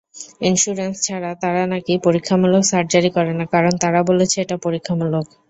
Insurance 0.41 0.95
ছাড়া 1.07 1.31
তারা 1.43 1.63
নাকি 1.73 1.93
পরীক্ষামূলক 2.05 2.63
সার্জারি 2.71 3.09
করে 3.17 3.31
না, 3.39 3.45
কারণ 3.53 3.73
তারা 3.83 3.99
বলেছে 4.09 4.37
এটা 4.43 4.55
পরীক্ষামূলক। 4.65 5.25